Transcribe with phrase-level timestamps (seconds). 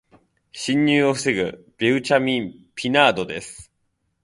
[0.51, 3.71] 侵入を防ぐベウチェミン・ピナードです。